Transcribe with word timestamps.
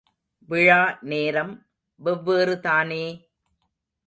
விழா 0.49 0.79
நேரம் 1.01 1.53
வெவ்வேறுதானே! 1.99 3.05